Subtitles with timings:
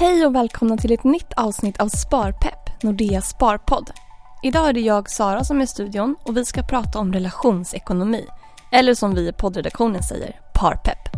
[0.00, 3.90] Hej och välkomna till ett nytt avsnitt av Sparpepp, Nordeas sparpodd.
[4.42, 8.26] Idag är det jag, Sara, som är i studion och vi ska prata om relationsekonomi.
[8.72, 11.08] Eller som vi i poddredaktionen säger, parpepp.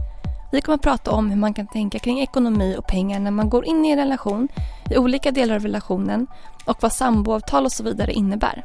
[0.53, 3.51] Vi kommer att prata om hur man kan tänka kring ekonomi och pengar när man
[3.51, 4.49] går in i en relation,
[4.91, 6.27] i olika delar av relationen
[6.65, 8.65] och vad samboavtal och så vidare innebär.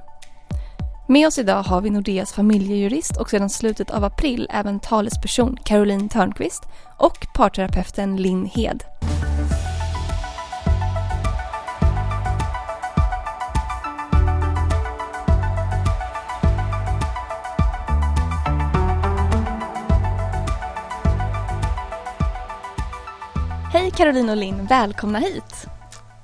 [1.08, 6.10] Med oss idag har vi Nordeas familjejurist och sedan slutet av april även talesperson Caroline
[6.10, 6.64] Törnqvist
[6.98, 8.84] och parterapeuten Linn Hed.
[23.98, 25.68] Caroline och Linn, välkomna hit!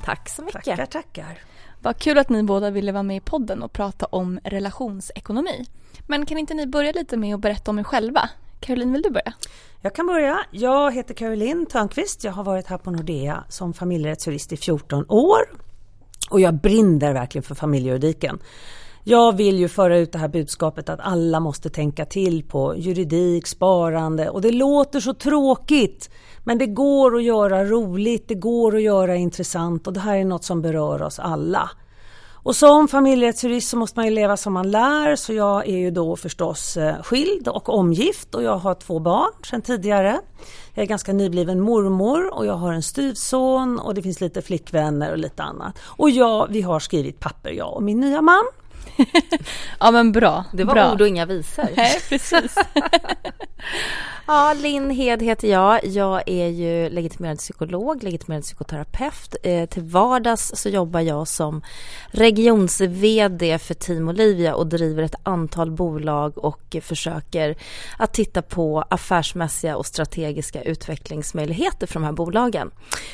[0.06, 0.64] Tack så mycket.
[0.64, 1.40] Tackar, tackar.
[1.82, 5.66] Vad kul att ni båda ville vara med i podden och prata om relationsekonomi.
[6.08, 8.30] Men kan inte ni börja lite med att berätta om er själva?
[8.60, 9.34] Caroline, vill du börja?
[9.82, 10.40] Jag kan börja.
[10.52, 12.24] Jag heter Caroline Törnqvist.
[12.24, 15.40] Jag har varit här på Nordea som familjerättsjurist i 14 år.
[16.30, 18.40] Och jag brinner verkligen för familjejuridiken.
[19.06, 23.48] Jag vill ju föra ut det här budskapet att alla måste tänka till på juridik,
[23.48, 26.10] sparande och det låter så tråkigt.
[26.44, 30.26] Men det går att göra roligt, det går att göra intressant och det här är
[30.26, 31.70] något som berör oss alla.
[32.34, 35.92] Och som familjerättsjurist så måste man ju leva som man lär så jag är ju
[35.92, 40.20] då förstås eh, skild och omgift och jag har två barn sedan tidigare.
[40.74, 45.12] Jag är ganska nybliven mormor och jag har en styvson och det finns lite flickvänner
[45.12, 45.80] och lite annat.
[45.86, 48.44] Och ja, vi har skrivit papper jag och min nya man.
[49.80, 50.46] ja men bra.
[50.54, 50.92] Det var bra.
[50.92, 51.68] ord och inga visor.
[51.76, 52.56] Nej, precis.
[54.28, 55.86] ja, Linn Hed heter jag.
[55.86, 59.36] Jag är ju legitimerad psykolog, legitimerad psykoterapeut.
[59.44, 61.62] Eh, till vardags så jobbar jag som
[62.08, 67.56] regions-VD för Team Olivia och driver ett antal bolag och försöker
[67.98, 72.72] att titta på affärsmässiga och strategiska utvecklingsmöjligheter för de här bolagen.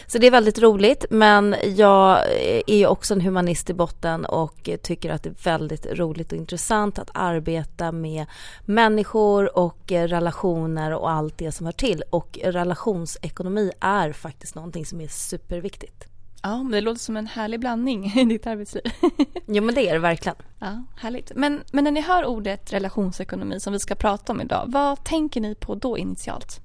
[0.07, 2.19] Så det är väldigt roligt, men jag
[2.67, 6.37] är ju också en humanist i botten och tycker att det är väldigt roligt och
[6.37, 8.25] intressant att arbeta med
[8.65, 12.03] människor och relationer och allt det som hör till.
[12.09, 16.05] Och relationsekonomi är faktiskt någonting som är superviktigt.
[16.41, 18.83] Ja, men det låter som en härlig blandning i ditt arbetsliv.
[19.47, 20.35] jo, men det är det verkligen.
[20.59, 21.31] Ja, härligt.
[21.35, 25.41] Men, men när ni hör ordet relationsekonomi som vi ska prata om idag, vad tänker
[25.41, 26.61] ni på då initialt?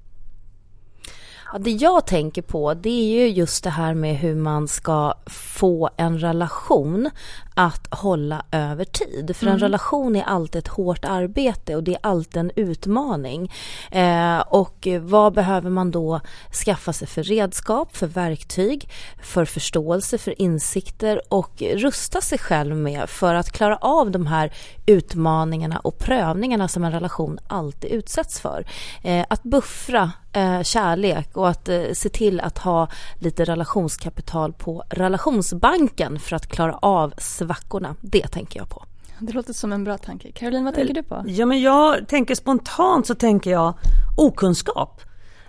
[1.55, 5.13] Ja, det jag tänker på det är ju just det här med hur man ska
[5.25, 7.09] få en relation
[7.53, 9.35] att hålla över tid.
[9.35, 9.53] För mm.
[9.53, 13.51] en relation är alltid ett hårt arbete och det är alltid en utmaning.
[13.91, 16.21] Eh, och vad behöver man då
[16.65, 18.89] skaffa sig för redskap, för verktyg,
[19.23, 24.53] för förståelse, för insikter och rusta sig själv med för att klara av de här
[24.85, 28.65] utmaningarna och prövningarna som en relation alltid utsätts för.
[29.03, 32.87] Eh, att buffra eh, kärlek och att eh, se till att ha
[33.19, 37.95] lite relationskapital på relationsbanken för att klara av svackorna.
[38.01, 38.85] Det tänker jag på.
[39.19, 40.31] Det låter som en bra tanke.
[40.31, 41.23] Caroline, vad tänker du på?
[41.27, 43.73] Ja, men jag tänker spontant så tänker jag
[44.17, 45.01] okunskap.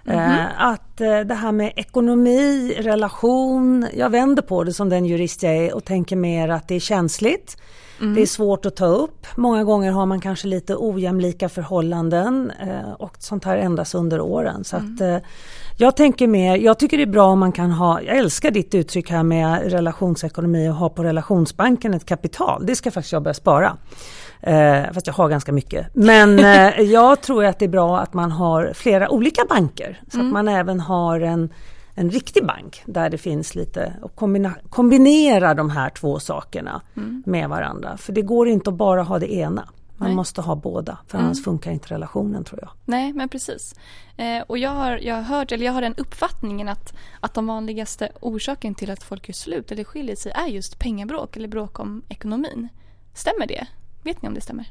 [0.09, 0.49] Mm -hmm.
[0.59, 5.56] Att eh, det här med ekonomi, relation, jag vänder på det som den jurist jag
[5.56, 7.56] är och tänker mer att det är känsligt.
[8.00, 8.15] Mm.
[8.15, 9.27] Det är svårt att ta upp.
[9.37, 14.65] Många gånger har man kanske lite ojämlika förhållanden eh, och sånt här ändras under åren.
[14.65, 14.94] Så mm.
[14.94, 15.22] att,
[15.78, 18.75] jag tänker mer, jag tycker det är bra om man kan ha, jag älskar ditt
[18.75, 22.67] uttryck här med relationsekonomi och ha på relationsbanken ett kapital.
[22.67, 23.77] Det ska faktiskt jag börja spara.
[24.41, 25.87] Eh, fast jag har ganska mycket.
[25.95, 30.01] Men eh, jag tror att det är bra att man har flera olika banker.
[30.09, 30.27] Så mm.
[30.27, 31.53] att man även har en,
[31.95, 37.23] en riktig bank där det finns lite och kombina, kombinera de här två sakerna mm.
[37.27, 37.97] med varandra.
[37.97, 39.69] För det går inte att bara ha det ena.
[39.99, 40.17] Man Nej.
[40.17, 41.45] måste ha båda för annars mm.
[41.45, 42.71] funkar inte relationen tror jag.
[42.85, 43.75] Nej men precis.
[44.17, 47.47] Eh, och jag har, jag har hört, eller jag har den uppfattningen att, att de
[47.47, 51.81] vanligaste orsaken till att folk gör slut eller skiljer sig är just pengabråk eller bråk
[51.81, 52.69] om ekonomin.
[53.15, 53.67] Stämmer det?
[54.06, 54.71] Vet ni om det stämmer?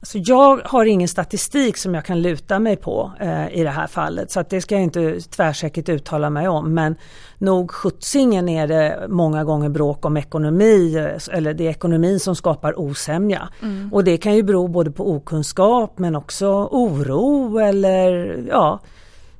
[0.00, 3.86] Alltså jag har ingen statistik som jag kan luta mig på eh, i det här
[3.86, 6.96] fallet så att det ska jag inte tvärsäkert uttala mig om men
[7.38, 12.36] nog sjuttsingen är det många gånger bråk om ekonomi eh, eller det är ekonomin som
[12.36, 13.48] skapar osämja.
[13.62, 13.92] Mm.
[13.92, 18.80] Och det kan ju bero både på okunskap men också oro eller ja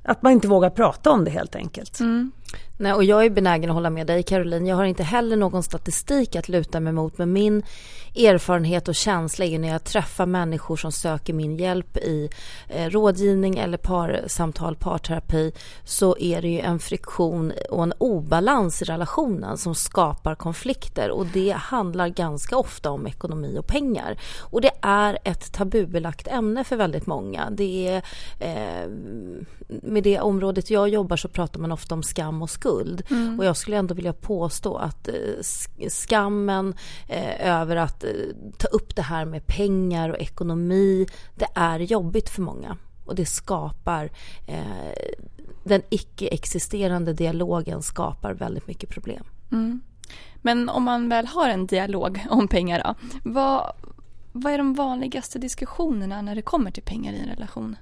[0.03, 2.01] att man inte vågar prata om det helt enkelt.
[2.01, 2.33] Mm.
[2.81, 4.67] Nej, och jag är benägen att hålla med dig Caroline.
[4.67, 7.63] Jag har inte heller någon statistik att luta mig mot men min
[8.17, 12.31] erfarenhet och känsla är när jag träffar människor som söker min hjälp i
[12.69, 15.53] eh, rådgivning eller parsamtal, parterapi
[15.85, 21.27] så är det ju en friktion och en obalans i relationen som skapar konflikter och
[21.27, 24.19] det handlar ganska ofta om ekonomi och pengar.
[24.41, 27.51] Och det är ett tabubelagt ämne för väldigt många.
[27.51, 28.03] Det är,
[28.39, 28.89] eh,
[29.69, 33.03] med det området jag jobbar så pratar man ofta om skam och skuld skuld.
[33.11, 33.39] Mm.
[33.39, 36.75] Och jag skulle ändå vilja påstå att eh, skammen
[37.09, 38.11] eh, över att eh,
[38.59, 42.77] ta upp det här med pengar och ekonomi, det är jobbigt för många.
[43.07, 44.11] Och det skapar
[45.65, 49.25] den icke-existerande dialogen skapar väldigt mycket problem.
[49.53, 49.81] Mm.
[50.37, 52.95] Men om man väl har en dialog om pengar då,
[53.25, 53.73] vad,
[54.33, 57.77] vad är de vanligaste diskussionerna när det kommer till pengar i en relation?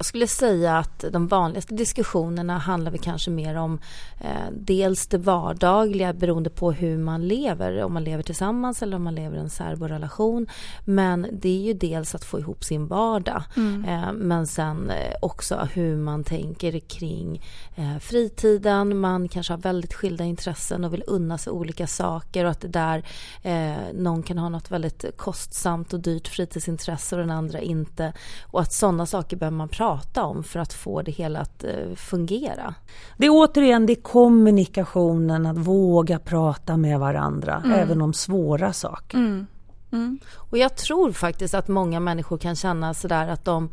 [0.00, 3.80] Jag skulle säga att de vanligaste diskussionerna handlar väl kanske mer om
[4.20, 9.02] eh, dels det vardagliga beroende på hur man lever, om man lever tillsammans eller om
[9.02, 10.46] man lever i en särborelation.
[10.84, 13.84] Men det är ju dels att få ihop sin vardag mm.
[13.84, 17.42] eh, men sen eh, också hur man tänker kring
[17.74, 18.98] eh, fritiden.
[18.98, 22.68] Man kanske har väldigt skilda intressen och vill unna sig olika saker och att det
[22.68, 23.04] där
[23.42, 28.12] eh, någon kan ha något väldigt kostsamt och dyrt fritidsintresse och den andra inte.
[28.42, 31.64] Och att sådana saker behöver man prata prata om för att få det hela att
[31.64, 32.74] eh, fungera?
[33.16, 37.78] Det är återigen det är kommunikationen, att våga prata med varandra mm.
[37.78, 39.18] även om svåra saker.
[39.18, 39.46] Mm.
[39.92, 40.18] Mm.
[40.34, 43.70] Och jag tror faktiskt att många människor kan känna sådär att de,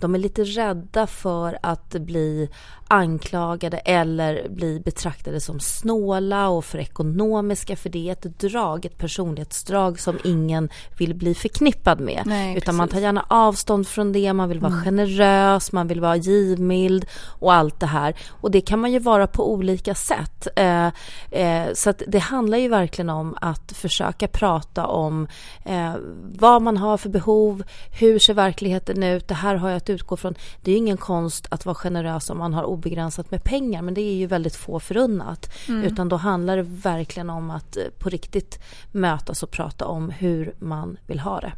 [0.00, 2.48] de är lite rädda för att bli
[2.88, 8.98] anklagade eller bli betraktade som snåla och för ekonomiska för det är ett drag, ett
[8.98, 10.68] personlighetsdrag som ingen
[10.98, 12.22] vill bli förknippad med.
[12.26, 12.76] Nej, Utan precis.
[12.76, 14.84] man tar gärna avstånd från det, man vill vara mm.
[14.84, 18.14] generös, man vill vara givmild och allt det här.
[18.30, 20.48] Och det kan man ju vara på olika sätt.
[20.56, 20.86] Eh,
[21.30, 25.28] eh, så det handlar ju verkligen om att försöka prata om
[25.64, 25.94] eh,
[26.38, 27.62] vad man har för behov,
[28.00, 30.34] hur ser verkligheten ut, det här har jag att utgå från.
[30.62, 34.00] Det är ingen konst att vara generös om man har obegränsat med pengar men det
[34.00, 35.50] är ju väldigt få förunnat.
[35.68, 35.84] Mm.
[35.84, 38.58] Utan då handlar det verkligen om att eh, på riktigt
[38.92, 41.52] mötas och prata om hur man vill ha det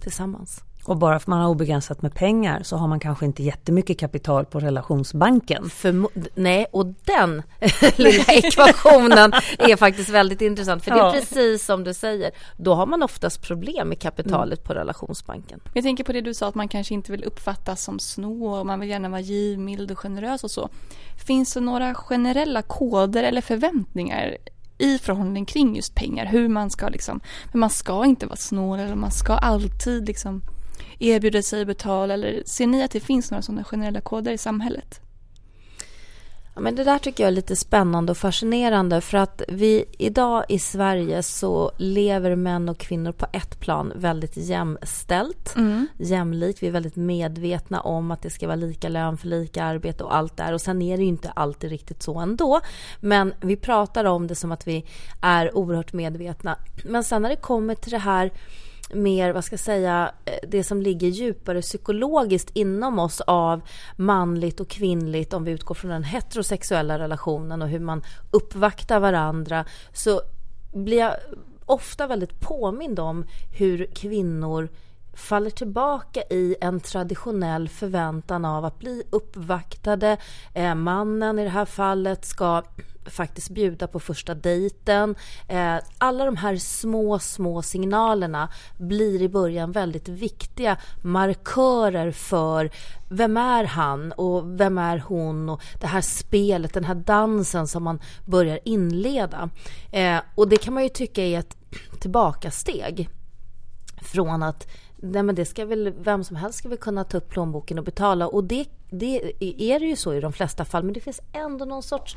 [0.00, 0.62] tillsammans.
[0.88, 3.98] Och bara för att man har obegränsat med pengar så har man kanske inte jättemycket
[3.98, 5.70] kapital på relationsbanken.
[5.70, 7.42] För, nej, och den
[7.96, 10.84] lilla ekvationen är faktiskt väldigt intressant.
[10.84, 14.66] För det är precis som du säger, då har man oftast problem med kapitalet mm.
[14.66, 15.60] på relationsbanken.
[15.74, 18.66] Jag tänker på det du sa att man kanske inte vill uppfattas som snå och
[18.66, 20.68] man vill gärna vara givmild och generös och så.
[21.26, 24.36] Finns det några generella koder eller förväntningar
[24.78, 26.26] i förhållanden kring just pengar.
[26.26, 27.20] Hur man ska liksom,
[27.52, 30.42] men man ska inte vara snål eller man ska alltid liksom
[30.98, 35.00] erbjuder sig betala eller ser ni att det finns några sådana generella koder i samhället?
[36.58, 40.44] Ja, men det där tycker jag är lite spännande och fascinerande för att vi idag
[40.48, 45.86] i Sverige så lever män och kvinnor på ett plan väldigt jämställt, mm.
[45.98, 46.62] jämlikt.
[46.62, 50.16] Vi är väldigt medvetna om att det ska vara lika lön för lika arbete och
[50.16, 52.60] allt där och sen är det ju inte alltid riktigt så ändå.
[53.00, 54.84] Men vi pratar om det som att vi
[55.20, 56.56] är oerhört medvetna.
[56.84, 58.30] Men sen när det kommer till det här
[58.94, 63.60] mer, vad ska jag säga, eh, det som ligger djupare psykologiskt inom oss av
[63.96, 69.64] manligt och kvinnligt om vi utgår från den heterosexuella relationen och hur man uppvaktar varandra
[69.92, 70.20] så
[70.72, 71.14] blir jag
[71.66, 73.24] ofta väldigt påmind om
[73.58, 74.68] hur kvinnor
[75.18, 80.16] faller tillbaka i en traditionell förväntan av att bli uppvaktade.
[80.54, 82.62] Eh, mannen i det här fallet ska
[83.08, 85.14] faktiskt bjuda på första dejten.
[85.48, 92.70] Eh, alla de här små, små signalerna blir i början väldigt viktiga markörer för
[93.08, 97.82] vem är han och vem är hon och det här spelet, den här dansen som
[97.82, 99.50] man börjar inleda.
[99.92, 101.56] Eh, och det kan man ju tycka är ett
[102.00, 103.08] tillbakasteg
[104.02, 104.66] från att
[105.00, 107.84] Nej men det ska väl, vem som helst ska väl kunna ta upp plånboken och
[107.84, 111.20] betala och det, det är det ju så i de flesta fall men det finns
[111.32, 112.16] ändå någon sorts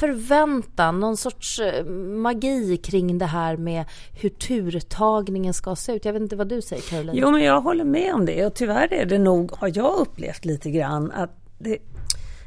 [0.00, 3.84] förväntan, någon sorts eh, magi kring det här med
[4.20, 6.04] hur turtagningen ska se ut.
[6.04, 7.16] Jag vet inte vad du säger Caroline?
[7.16, 10.44] Jo men jag håller med om det och tyvärr är det nog, har jag upplevt
[10.44, 11.78] lite grann att det,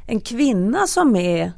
[0.06, 1.52] en kvinna som är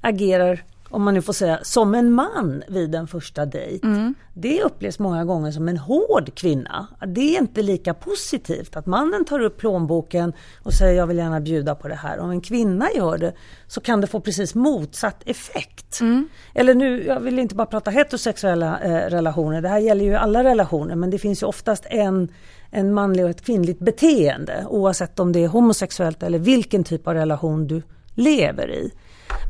[0.00, 3.86] agerar om man nu får säga, som en man vid en första dejt.
[3.86, 4.14] Mm.
[4.34, 6.86] Det upplevs många gånger som en hård kvinna.
[7.06, 11.40] Det är inte lika positivt att mannen tar upp plånboken och säger jag vill gärna
[11.40, 12.18] bjuda på det här.
[12.18, 13.32] Om en kvinna gör det
[13.66, 16.00] så kan det få precis motsatt effekt.
[16.00, 16.28] Mm.
[16.54, 20.44] Eller nu, jag vill inte bara prata heterosexuella eh, relationer, det här gäller ju alla
[20.44, 22.32] relationer men det finns ju oftast en
[22.70, 27.14] en manlig och ett kvinnligt beteende oavsett om det är homosexuellt eller vilken typ av
[27.14, 27.82] relation du
[28.14, 28.90] lever i.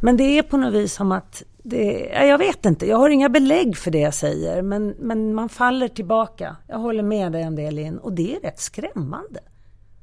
[0.03, 3.29] Men det är på något vis som att det, jag vet inte, jag har inga
[3.29, 6.57] belägg för det jag säger men, men man faller tillbaka.
[6.67, 9.41] Jag håller med dig en del in och det är rätt skrämmande.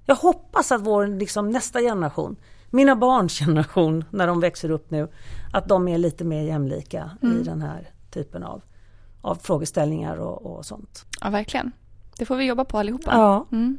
[0.05, 2.35] Jag hoppas att vår liksom, nästa generation,
[2.69, 5.07] mina barns generation när de växer upp nu,
[5.53, 7.41] att de är lite mer jämlika mm.
[7.41, 8.61] i den här typen av,
[9.21, 11.05] av frågeställningar och, och, sånt.
[11.21, 11.71] Ja, verkligen.
[12.17, 13.11] Det får vi jobba på allihopa.
[13.13, 13.47] Ja.
[13.51, 13.77] Mm.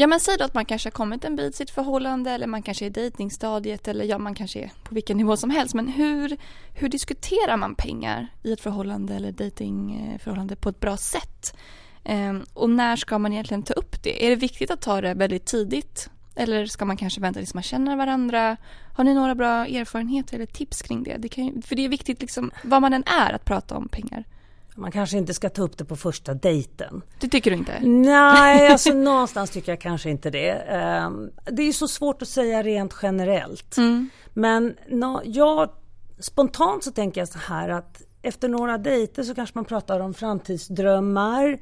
[0.00, 2.46] Ja men säg då att man kanske har kommit en bit i sitt förhållande eller
[2.46, 5.74] man kanske är i dejtingstadiet eller ja man kanske är på vilken nivå som helst.
[5.74, 6.36] Men hur,
[6.74, 11.56] hur diskuterar man pengar i ett förhållande eller dejtingförhållande på ett bra sätt?
[12.04, 14.26] Ehm, och när ska man egentligen ta upp det?
[14.26, 16.10] Är det viktigt att ta det väldigt tidigt?
[16.34, 18.56] Eller ska man kanske vänta tills man känner varandra?
[18.96, 21.16] Har ni några bra erfarenheter eller tips kring det?
[21.16, 24.24] det kan, för det är viktigt, liksom, vad man än är, att prata om pengar.
[24.74, 27.02] Man kanske inte ska ta upp det på första dejten.
[27.20, 27.80] Det tycker du inte?
[27.82, 30.50] Nej, alltså någonstans tycker jag kanske inte det.
[30.50, 33.76] Ehm, det är så svårt att säga rent generellt.
[33.76, 34.10] Mm.
[34.34, 34.76] Men
[35.24, 35.70] jag,
[36.18, 40.14] spontant så tänker jag så här att efter några dejter så kanske man pratar om
[40.14, 41.58] framtidsdrömmar.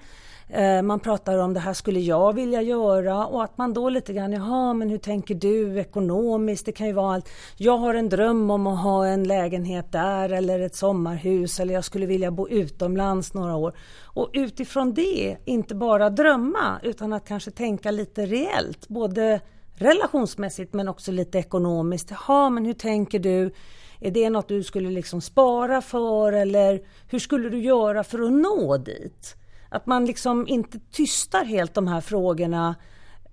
[0.50, 4.12] Eh, man pratar om det här skulle jag vilja göra och att man då lite
[4.12, 6.66] grann, jaha men hur tänker du ekonomiskt?
[6.66, 7.28] Det kan ju vara allt.
[7.56, 11.84] Jag har en dröm om att ha en lägenhet där eller ett sommarhus eller jag
[11.84, 13.72] skulle vilja bo utomlands några år.
[14.04, 19.40] Och utifrån det, inte bara drömma utan att kanske tänka lite reellt, både
[19.74, 22.10] relationsmässigt men också lite ekonomiskt.
[22.10, 23.52] Jaha, men hur tänker du?
[24.00, 28.32] Är det något du skulle liksom spara för eller hur skulle du göra för att
[28.32, 29.37] nå dit?
[29.68, 32.74] Att man liksom inte tystar helt de här frågorna.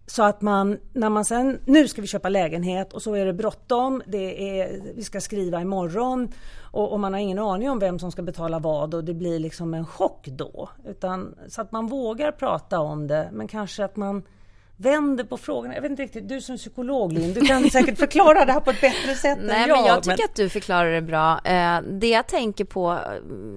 [0.08, 3.34] Så att man, när man sen, nu ska vi köpa lägenhet och så är det
[3.34, 6.28] bråttom, det är, vi ska skriva imorgon.
[6.72, 9.40] Och, och man har ingen aning om vem som ska betala vad och det blir
[9.40, 10.70] liksom en chock då.
[10.86, 13.30] Utan, så att man vågar prata om det.
[13.32, 14.24] Men kanske att man
[14.78, 15.76] vänder på frågorna.
[15.76, 18.72] Jag vet inte riktigt, du som psykolog Linn, du kan säkert förklara det här på
[18.72, 19.78] ett bättre sätt nej, än jag.
[19.78, 20.26] Men jag tycker men...
[20.26, 21.40] att du förklarar det bra.
[21.44, 23.00] Eh, det jag tänker på,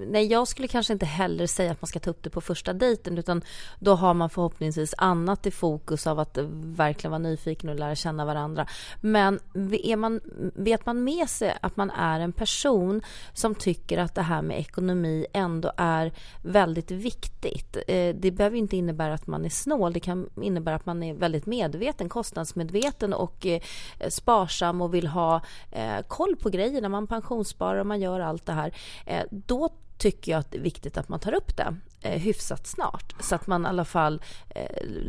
[0.07, 2.73] nej jag skulle kanske inte heller säga att man ska ta upp det på första
[2.73, 3.41] dejten utan
[3.79, 8.25] då har man förhoppningsvis annat i fokus av att verkligen vara nyfiken och lära känna
[8.25, 8.67] varandra.
[9.01, 9.39] Men
[9.83, 10.19] är man,
[10.55, 13.01] vet man med sig att man är en person
[13.33, 17.77] som tycker att det här med ekonomi ändå är väldigt viktigt.
[17.87, 21.08] Eh, det behöver inte innebära att man är snål, det kan innebära att man är
[21.09, 23.61] är väldigt medveten, kostnadsmedveten och eh,
[24.09, 26.89] sparsam och vill ha eh, koll på grejerna.
[26.89, 28.73] Man pensionssparar och man gör allt det här.
[29.05, 33.15] Eh, då tycker jag att det är viktigt att man tar upp det hyfsat snart
[33.21, 34.21] så att man i alla fall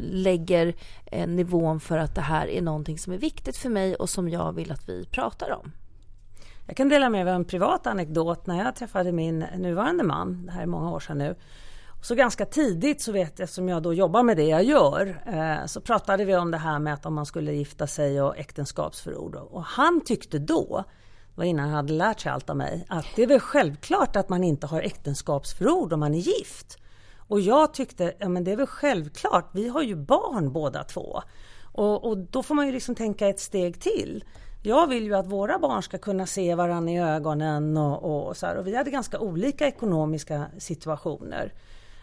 [0.01, 0.75] lägger
[1.27, 4.53] nivån för att det här är någonting som är viktigt för mig och som jag
[4.53, 5.73] vill att vi pratar om.
[6.67, 10.47] Jag kan dela med mig av en privat anekdot när jag träffade min nuvarande man,
[10.47, 11.35] det här är många år sedan nu.
[12.03, 15.67] Så ganska tidigt så vet jag, eftersom jag då jobbar med det jag gör, eh,
[15.67, 19.35] så pratade vi om det här med att om man skulle gifta sig och äktenskapsförord.
[19.35, 20.85] Och han tyckte då,
[21.29, 24.17] det var innan han hade lärt sig allt av mig, att det är väl självklart
[24.17, 26.79] att man inte har äktenskapsförord om man är gift.
[27.17, 31.23] Och jag tyckte, ja men det är väl självklart, vi har ju barn båda två.
[31.73, 34.25] Och, och då får man ju liksom tänka ett steg till.
[34.63, 38.47] Jag vill ju att våra barn ska kunna se varandra i ögonen och, och så
[38.47, 38.57] här.
[38.57, 41.53] Och vi hade ganska olika ekonomiska situationer.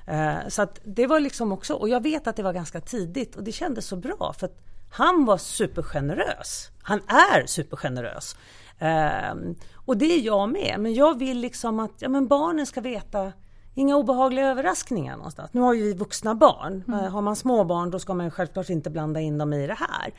[0.07, 3.35] Eh, så att det var liksom också, och jag vet att det var ganska tidigt
[3.35, 4.57] och det kändes så bra för att
[4.89, 6.69] han var supergenerös.
[6.81, 8.35] Han är supergenerös.
[8.79, 9.35] Eh,
[9.75, 13.31] och det är jag med, men jag vill liksom att ja, men barnen ska veta
[13.77, 15.53] Inga obehagliga överraskningar någonstans.
[15.53, 16.83] Nu har ju vi vuxna barn.
[16.87, 16.99] Mm.
[16.99, 19.73] Eh, har man små barn då ska man självklart inte blanda in dem i det
[19.73, 20.13] här.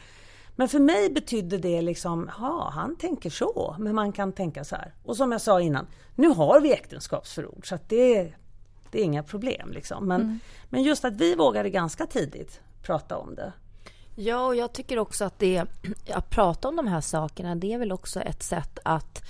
[0.57, 4.76] Men för mig betydde det liksom, ja han tänker så, men man kan tänka så
[4.76, 4.95] här.
[5.04, 8.33] Och som jag sa innan, nu har vi äktenskapsförord så att det,
[8.92, 9.73] det är inga problem.
[9.73, 10.09] Liksom.
[10.09, 10.38] Men, mm.
[10.68, 13.52] men just att vi vågade ganska tidigt prata om det.
[14.14, 15.64] Ja, och jag tycker också att det,
[16.12, 19.23] att prata om de här sakerna, det är väl också ett sätt att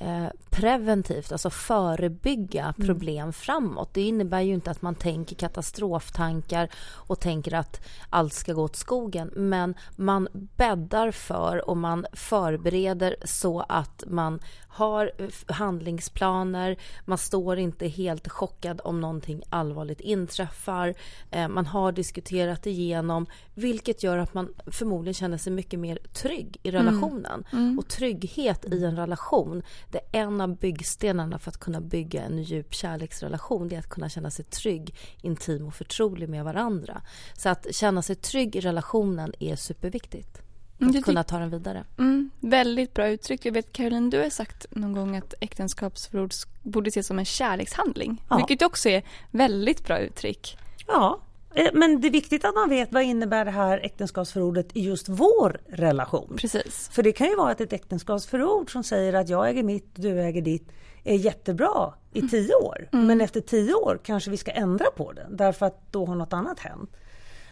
[0.00, 2.86] Eh, preventivt, alltså förebygga mm.
[2.86, 3.32] problem mm.
[3.32, 3.94] framåt.
[3.94, 8.76] Det innebär ju inte att man tänker katastroftankar och tänker att allt ska gå åt
[8.76, 14.40] skogen, men man bäddar för och man förbereder så att man
[14.76, 15.10] har
[15.52, 20.94] handlingsplaner, man står inte helt chockad om någonting allvarligt inträffar.
[21.30, 26.56] Eh, man har diskuterat igenom, vilket gör att man förmodligen känner sig mycket mer trygg
[26.62, 26.84] i mm.
[26.84, 27.44] relationen.
[27.52, 27.64] Mm.
[27.64, 27.78] Mm.
[27.78, 32.42] Och trygghet i en relation, det är en av byggstenarna för att kunna bygga en
[32.42, 33.68] djup kärleksrelation.
[33.68, 37.02] Det är att kunna känna sig trygg, intim och förtrolig med varandra.
[37.34, 40.42] Så att känna sig trygg i relationen är superviktigt.
[40.80, 41.84] Att kunna ta den vidare.
[41.98, 43.46] Mm, väldigt bra uttryck.
[43.46, 46.30] Jag vet Caroline, du har sagt någon gång att äktenskapsförord
[46.62, 48.22] borde ses som en kärlekshandling.
[48.28, 48.36] Ja.
[48.36, 50.58] Vilket också är väldigt bra uttryck.
[50.86, 51.20] Ja,
[51.72, 55.60] men det är viktigt att man vet vad innebär det här äktenskapsförordet i just vår
[55.68, 56.36] relation.
[56.40, 56.88] Precis.
[56.92, 60.02] För det kan ju vara att ett äktenskapsförord som säger att jag äger mitt och
[60.02, 60.72] du äger ditt
[61.04, 62.88] är jättebra i tio år.
[62.92, 63.06] Mm.
[63.06, 66.32] Men efter tio år kanske vi ska ändra på det därför att då har något
[66.32, 66.96] annat hänt.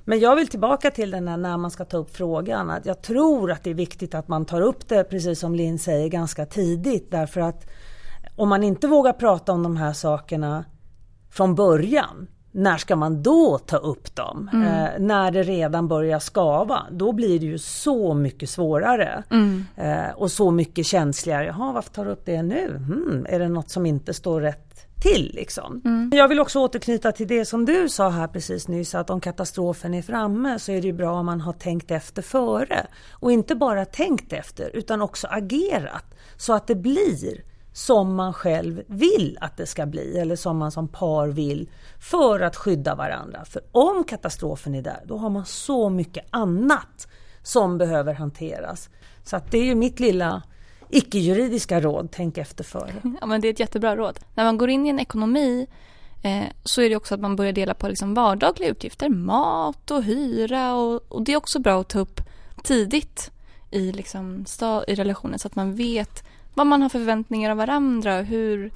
[0.04, 2.70] Men jag vill tillbaka till den här när man ska ta upp frågan.
[2.70, 5.78] Att jag tror att det är viktigt att man tar upp det, precis som Linn
[5.78, 7.10] säger, ganska tidigt.
[7.10, 7.70] Därför att
[8.36, 10.64] om man inte vågar prata om de här sakerna
[11.30, 14.50] från början, när ska man då ta upp dem?
[14.52, 14.66] Mm.
[14.66, 19.22] Eh, när det redan börjar skava, då blir det ju så mycket svårare.
[19.30, 19.64] Mm.
[19.76, 21.46] Eh, och så mycket känsligare.
[21.46, 22.76] Jaha, varför tar du upp det nu?
[22.76, 25.82] Hmm, är det något som inte står rätt till liksom?
[25.84, 26.10] Mm.
[26.14, 29.94] Jag vill också återknyta till det som du sa här precis nyss, att om katastrofen
[29.94, 32.86] är framme så är det bra om man har tänkt efter före.
[33.12, 38.82] Och inte bara tänkt efter, utan också agerat så att det blir som man själv
[38.86, 43.44] vill att det ska bli eller som man som par vill för att skydda varandra.
[43.44, 47.08] För om katastrofen är där, då har man så mycket annat
[47.42, 48.90] som behöver hanteras.
[49.24, 50.42] Så att det är ju mitt lilla
[50.90, 52.94] icke-juridiska råd, tänk efter före.
[53.20, 54.20] Ja men det är ett jättebra råd.
[54.34, 55.66] När man går in i en ekonomi
[56.22, 60.02] eh, så är det också att man börjar dela på liksom vardagliga utgifter, mat och
[60.02, 62.20] hyra och, och det är också bra att ta upp
[62.62, 63.30] tidigt
[63.70, 64.44] i, liksom,
[64.86, 68.72] i relationen så att man vet vad man har för förväntningar av varandra, hur,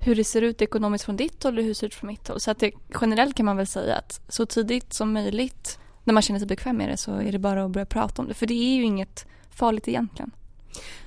[0.00, 2.28] hur det ser ut ekonomiskt från ditt håll och hur det ser ut från mitt
[2.28, 2.40] håll.
[2.40, 6.22] Så att det, generellt kan man väl säga att så tidigt som möjligt när man
[6.22, 8.34] känner sig bekväm med det så är det bara att börja prata om det.
[8.34, 10.30] För det är ju inget farligt egentligen.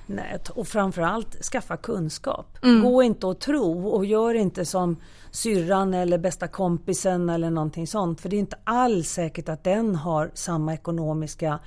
[0.06, 2.58] Nej, och framförallt skaffa kunskap.
[2.62, 2.82] Mm.
[2.82, 4.96] Gå inte och tro och gör inte som
[5.30, 8.20] syrran eller bästa kompisen eller någonting sånt.
[8.20, 11.58] För det är inte alls säkert att den har samma ekonomiska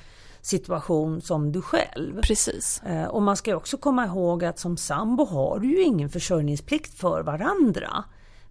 [0.45, 2.21] situation som du själv.
[2.21, 2.83] Precis.
[2.83, 6.99] Eh, och man ska också komma ihåg att som sambo har du ju ingen försörjningsplikt
[6.99, 8.03] för varandra.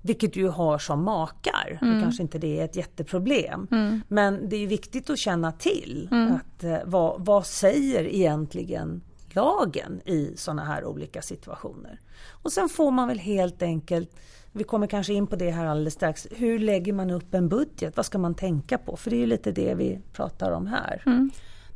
[0.03, 1.79] Vilket du har som makar.
[1.83, 2.03] Mm.
[2.03, 3.67] kanske inte det är ett jätteproblem.
[3.71, 4.01] Mm.
[4.09, 6.33] Men det är viktigt att känna till mm.
[6.33, 12.01] att eh, vad, vad säger egentligen lagen i sådana här olika situationer.
[12.31, 14.11] Och sen får man väl helt enkelt
[14.53, 16.27] vi kommer kanske in på det här alldeles strax.
[16.31, 17.97] Hur lägger man upp en budget?
[17.97, 18.97] Vad ska man tänka på?
[18.97, 21.03] För det är ju lite det vi pratar om här.
[21.07, 21.31] Mm.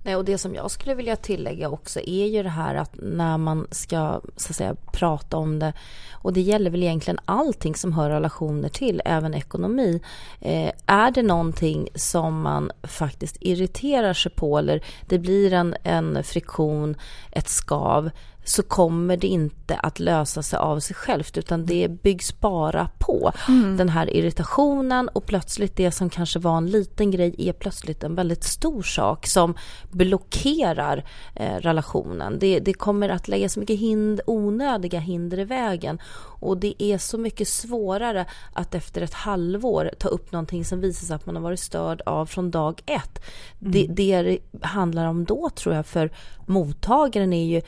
[0.06, 3.38] Nej, och det som jag skulle vilja tillägga också är ju det här att när
[3.38, 5.72] man ska så att säga, prata om det
[6.12, 10.00] och det gäller väl egentligen allting som hör relationer till, även ekonomi.
[10.40, 16.24] Eh, är det någonting som man faktiskt irriterar sig på eller det blir en, en
[16.24, 16.96] friktion,
[17.32, 18.10] ett skav
[18.48, 23.32] så kommer det inte att lösa sig av sig självt utan det byggs bara på.
[23.48, 23.76] Mm.
[23.76, 28.14] Den här irritationen och plötsligt det som kanske var en liten grej är plötsligt en
[28.14, 29.54] väldigt stor sak som
[29.90, 31.04] blockerar
[31.34, 32.38] eh, relationen.
[32.38, 35.98] Det, det kommer att lägga så mycket hind, onödiga hinder i vägen
[36.40, 41.06] och det är så mycket svårare att efter ett halvår ta upp någonting som visar
[41.06, 43.22] sig att man har varit störd av från dag ett.
[43.60, 43.72] Mm.
[43.72, 46.10] Det, det handlar om då tror jag för
[46.46, 47.62] mottagaren är ju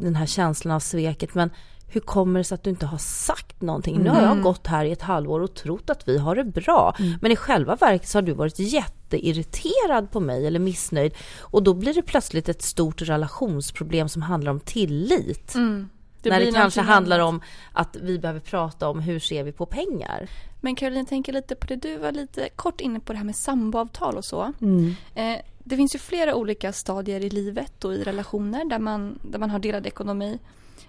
[0.00, 1.50] den här känslan av sveket men
[1.90, 3.94] hur kommer det sig att du inte har sagt någonting?
[3.94, 4.04] Mm.
[4.04, 4.42] Nu har jag mm.
[4.42, 6.94] gått här i ett halvår och trott att vi har det bra.
[6.98, 7.18] Mm.
[7.22, 11.14] Men i själva verket så har du varit jätteirriterad på mig eller missnöjd.
[11.40, 15.54] Och då blir det plötsligt ett stort relationsproblem som handlar om tillit.
[15.54, 15.88] Mm.
[16.22, 17.40] Det när det kanske handlar om
[17.72, 20.28] att vi behöver prata om hur ser vi på pengar.
[20.60, 23.36] Men Caroline, tänker lite på det du var lite kort inne på det här med
[23.36, 24.52] samboavtal och så.
[24.60, 24.94] Mm.
[25.14, 29.38] Eh, det finns ju flera olika stadier i livet och i relationer där man, där
[29.38, 30.38] man har delad ekonomi.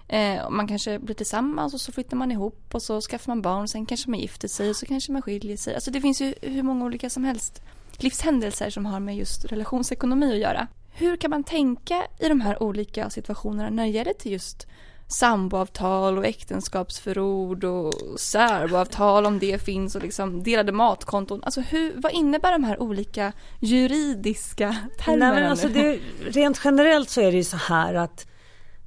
[0.08, 3.62] Eh, man kanske blir tillsammans och så flyttar man ihop och så skaffar man barn
[3.62, 5.74] och sen kanske man gifter sig och så kanske man skiljer sig.
[5.74, 7.62] Alltså det finns ju hur många olika som helst
[7.98, 10.66] livshändelser som har med just relationsekonomi att göra.
[10.92, 14.66] Hur kan man tänka i de här olika situationerna när det gäller till just
[15.10, 21.40] samboavtal och äktenskapsförord och särboavtal om det finns och liksom delade matkonton.
[21.42, 25.32] Alltså hur, vad innebär de här olika juridiska termerna?
[25.32, 28.26] Nej, men alltså det, rent generellt så är det ju så här att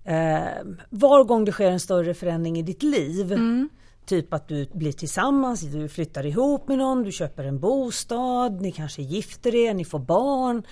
[0.03, 0.41] eh,
[0.89, 3.69] var gång det sker en större förändring i ditt liv mm.
[4.05, 8.71] Typ att du blir tillsammans, du flyttar ihop med någon, du köper en bostad, ni
[8.71, 10.63] kanske gifter er, ni får barn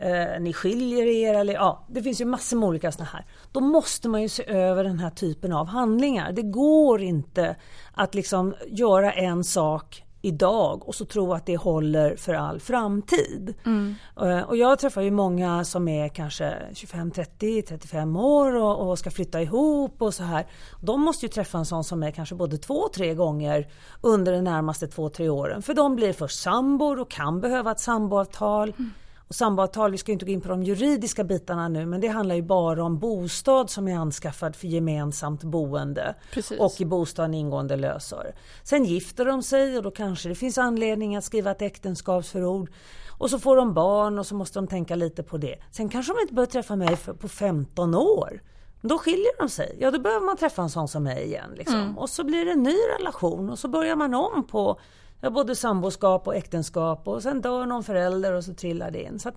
[0.00, 3.26] eh, ni skiljer er eller ja, det finns ju massor med olika sådana här.
[3.52, 6.32] Då måste man ju se över den här typen av handlingar.
[6.32, 7.56] Det går inte
[7.94, 13.54] att liksom göra en sak idag och så tro att det håller för all framtid.
[13.66, 13.94] Mm.
[14.20, 18.98] Eh, och jag träffar ju många som är kanske 25, 30, 35 år och, och,
[18.98, 20.46] ska flytta ihop och så här.
[20.80, 23.68] De måste ju träffa en sån som är kanske både två, tre gånger
[24.00, 25.62] under de närmaste två, tre åren.
[25.62, 28.68] För de blir först sambor och kan behöva ett samboavtal.
[28.78, 28.90] Mm.
[29.28, 32.34] Och samboavtal, vi ska inte gå in på de juridiska bitarna nu men det handlar
[32.34, 36.60] ju bara om bostad som är anskaffad för gemensamt boende Precis.
[36.60, 38.34] och i bostaden ingående lösöre.
[38.62, 42.70] Sen gifter de sig och då kanske det finns anledning att skriva ett äktenskapsförord.
[43.18, 45.56] Och så får de barn och så måste de tänka lite på det.
[45.70, 48.40] Sen kanske de inte börjar träffa mig på 15 år.
[48.80, 49.76] Då skiljer de sig.
[49.80, 51.50] Ja, då behöver man träffa en sån som mig igen.
[51.56, 51.80] Liksom.
[51.80, 51.98] Mm.
[51.98, 54.80] Och så blir det en ny relation och så börjar man om på
[55.20, 59.18] Ja, både samboskap och äktenskap och sen dör någon förälder och så trillar det in.
[59.18, 59.32] Så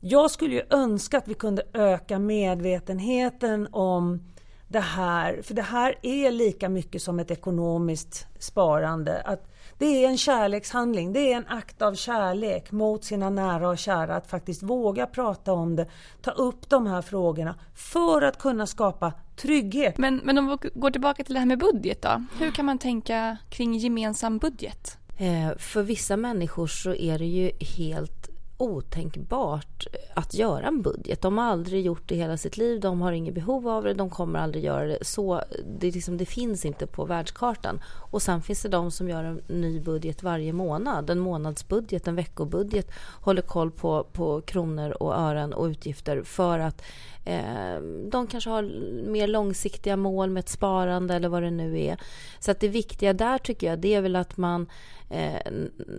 [0.00, 4.22] jag skulle ju önska att vi kunde öka medvetenheten om
[4.68, 9.22] det här, för det här är lika mycket som ett ekonomiskt sparande.
[9.22, 13.78] Att det är en kärlekshandling, det är en akt av kärlek mot sina nära och
[13.78, 15.86] kära att faktiskt våga prata om det,
[16.20, 19.98] ta upp de här frågorna för att kunna skapa trygghet.
[19.98, 22.24] Men, men om vi går tillbaka till det här med budget då.
[22.38, 24.98] Hur kan man tänka kring gemensam budget?
[25.18, 28.17] Eh, för vissa människor så är det ju helt
[28.58, 31.22] otänkbart att göra en budget.
[31.22, 34.10] De har aldrig gjort det hela sitt liv, de har inget behov av det, de
[34.10, 34.98] kommer aldrig göra det.
[35.04, 35.42] Så
[35.78, 37.80] det, liksom, det finns inte på världskartan.
[37.84, 41.10] Och sen finns det de som gör en ny budget varje månad.
[41.10, 42.90] En månadsbudget, en veckobudget.
[43.20, 46.82] Håller koll på, på kronor och ören och utgifter för att
[47.17, 48.62] eh, Ehm, de kanske har
[49.10, 52.00] mer långsiktiga mål med ett sparande eller vad det nu är.
[52.38, 54.66] Så att det viktiga där tycker jag, det är väl att man
[55.10, 55.52] eh,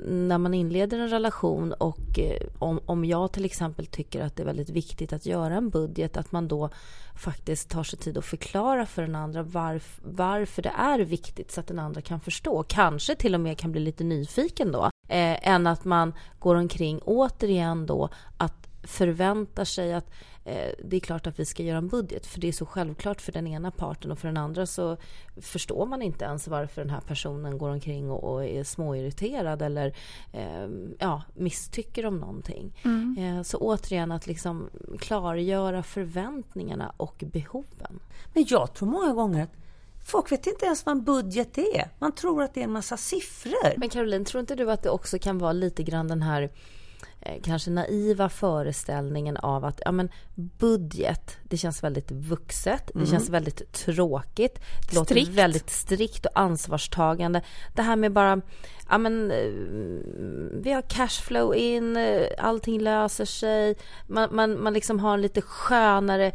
[0.06, 4.44] när man inleder en relation och eh, om, om jag till exempel tycker att det
[4.44, 6.70] är väldigt viktigt att göra en budget, att man då
[7.16, 11.60] faktiskt tar sig tid att förklara för den andra varf, varför det är viktigt så
[11.60, 12.64] att den andra kan förstå.
[12.64, 14.84] Kanske till och med kan bli lite nyfiken då.
[15.10, 20.12] Eh, än att man går omkring återigen då att förväntar sig att
[20.84, 23.32] det är klart att vi ska göra en budget för det är så självklart för
[23.32, 24.98] den ena parten och för den andra så
[25.42, 29.94] förstår man inte ens varför den här personen går omkring och, och är småirriterad eller
[30.34, 32.76] eh, ja, misstycker om någonting.
[32.84, 33.18] Mm.
[33.18, 38.00] Eh, så återigen att liksom klargöra förväntningarna och behoven.
[38.34, 39.50] Men jag tror många gånger att
[40.06, 41.90] Folk vet inte ens vad en budget är.
[42.00, 43.74] Man tror att det är en massa siffror.
[43.78, 46.50] Men Caroline, tror inte du att det också kan vara lite grann den här Eh,
[47.44, 53.06] kanske naiva föreställningen av att ja, men budget, det känns väldigt vuxet, mm.
[53.06, 55.30] det känns väldigt tråkigt, det låter strikt.
[55.30, 57.42] väldigt strikt och ansvarstagande.
[57.76, 58.42] Det här med bara,
[58.90, 59.52] ja men eh,
[60.62, 63.76] vi har cashflow in, eh, allting löser sig,
[64.08, 66.32] man, man, man liksom har en lite skönare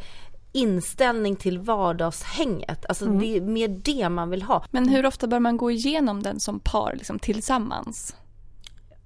[0.52, 2.86] inställning till vardagshänget.
[2.88, 3.18] Alltså mm.
[3.18, 4.64] det är mer det man vill ha.
[4.70, 8.16] Men hur ofta bör man gå igenom den som par liksom, tillsammans?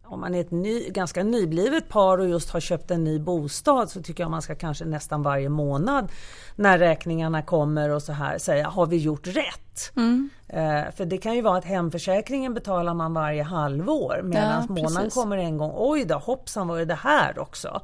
[0.08, 3.90] Om man är ett ny, ganska nyblivet par och just har köpt en ny bostad
[3.90, 6.12] så tycker jag man ska kanske nästan varje månad
[6.56, 9.92] när räkningarna kommer och så här säga har vi gjort rätt?
[9.96, 10.30] Mm.
[10.48, 15.10] Eh, för det kan ju vara att hemförsäkringen betalar man varje halvår medan ja, månaden
[15.10, 15.72] kommer en gång.
[15.74, 17.82] Oj då hoppsan var det det här också?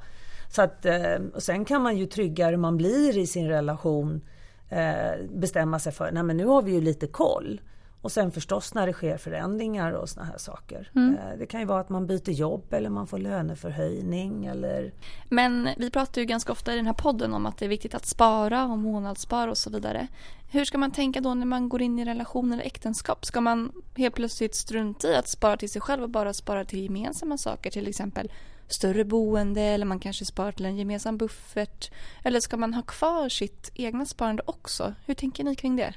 [0.48, 4.20] Så att, eh, och sen kan man ju tryggare man blir i sin relation
[4.68, 7.60] eh, bestämma sig för, nej men nu har vi ju lite koll.
[8.04, 10.90] Och sen förstås när det sker förändringar och såna här saker.
[10.94, 11.14] Mm.
[11.14, 14.92] Eh, det kan ju vara att man byter jobb eller man får löneförhöjning eller...
[15.28, 17.94] Men vi pratar ju ganska ofta i den här podden om att det är viktigt
[17.94, 20.06] att spara och månadsspara och så vidare.
[20.50, 23.24] Hur ska man tänka då när man går in i relation eller äktenskap?
[23.24, 26.82] Ska man helt plötsligt strunta i att spara till sig själv och bara spara till
[26.82, 27.70] gemensamma saker?
[27.70, 28.32] Till exempel
[28.68, 31.90] större boende eller man kanske sparar till en gemensam buffert.
[32.24, 34.94] Eller ska man ha kvar sitt egna sparande också?
[35.06, 35.94] Hur tänker ni kring det?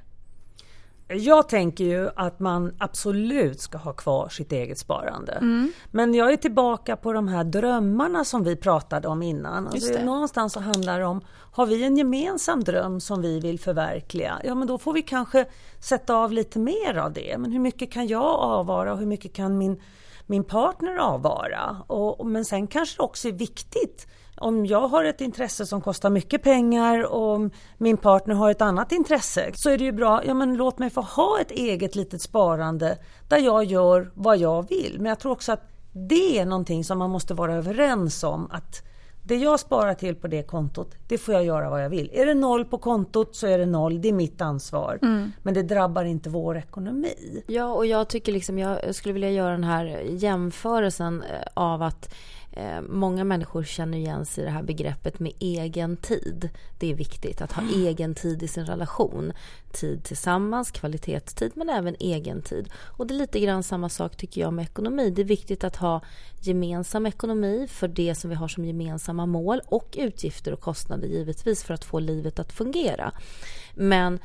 [1.10, 5.32] Jag tänker ju att man absolut ska ha kvar sitt eget sparande.
[5.32, 5.72] Mm.
[5.92, 9.68] Men jag är tillbaka på de här drömmarna som vi pratade om innan.
[9.68, 14.42] Alltså, någonstans så handlar det om, har vi en gemensam dröm som vi vill förverkliga?
[14.44, 15.46] Ja men då får vi kanske
[15.80, 17.38] sätta av lite mer av det.
[17.38, 19.82] Men hur mycket kan jag avvara och hur mycket kan min,
[20.26, 21.78] min partner avvara?
[21.88, 26.10] Och, men sen kanske det också är viktigt om jag har ett intresse som kostar
[26.10, 30.34] mycket pengar och min partner har ett annat intresse så är det ju bra, ja
[30.34, 32.98] men låt mig få ha ett eget litet sparande
[33.28, 34.96] där jag gör vad jag vill.
[34.98, 38.84] Men jag tror också att det är någonting som man måste vara överens om att
[39.28, 42.10] det jag sparar till på det kontot, det får jag göra vad jag vill.
[42.14, 45.00] Är det noll på kontot så är det noll, det är mitt ansvar.
[45.02, 45.32] Mm.
[45.44, 47.44] Men det drabbar inte vår ekonomi.
[47.48, 52.14] Ja, och jag tycker liksom, jag skulle vilja göra den här jämförelsen eh, av att
[52.90, 56.50] många människor känner igen sig i det här begreppet med egen tid.
[56.80, 57.86] Det är viktigt att ha mm.
[57.86, 59.34] egen tid i sin relation.
[59.72, 62.70] Tid tillsammans, kvalitetstid men även egen tid.
[62.76, 65.10] Och det är lite grann samma sak tycker jag med ekonomi.
[65.10, 66.02] Det är viktigt att ha
[66.42, 71.64] gemensam ekonomi för det som vi har som gemensamma mål och utgifter och kostnader givetvis
[71.64, 73.12] för att få livet att fungera.
[73.76, 74.20] Men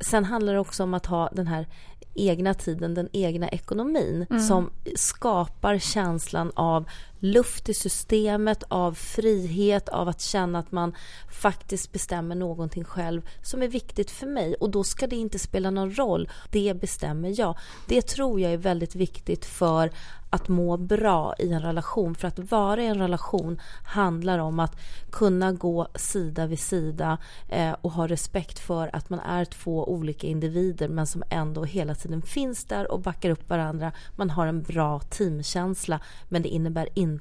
[0.00, 1.66] sen handlar det också om att ha den här
[2.14, 4.42] egna tiden, den egna ekonomin mm.
[4.42, 6.88] som skapar känslan av
[7.24, 10.94] luft i systemet, av frihet, av att känna att man
[11.32, 15.70] faktiskt bestämmer någonting själv som är viktigt för mig och då ska det inte spela
[15.70, 16.28] någon roll.
[16.50, 17.58] Det bestämmer jag.
[17.88, 19.90] Det tror jag är väldigt viktigt för
[20.34, 22.14] att må bra i en relation.
[22.14, 27.72] För att vara i en relation handlar om att kunna gå sida vid sida eh,
[27.80, 32.22] och ha respekt för att man är två olika individer men som ändå hela tiden
[32.22, 33.92] finns där och backar upp varandra.
[34.16, 37.13] Man har en bra teamkänsla men det innebär inte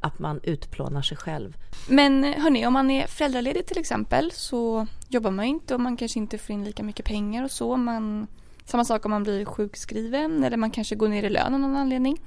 [0.00, 1.56] att man utplånar sig själv.
[1.88, 6.18] Men hörni, om man är föräldraledig till exempel så jobbar man inte och man kanske
[6.18, 7.76] inte får in lika mycket pengar och så.
[7.76, 8.26] Man,
[8.64, 11.76] samma sak om man blir sjukskriven eller man kanske går ner i lön av någon
[11.76, 12.20] anledning.